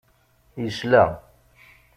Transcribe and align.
Yesla. 0.63 1.03